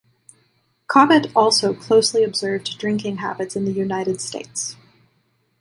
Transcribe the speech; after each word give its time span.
Cobbett 0.87 1.27
also 1.35 1.75
closely 1.75 2.23
observed 2.23 2.79
drinking 2.79 3.17
habits 3.17 3.55
in 3.55 3.65
the 3.65 3.71
United 3.71 4.19
States. 4.19 4.75